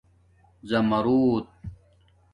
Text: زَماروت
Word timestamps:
زَماروت 0.69 1.47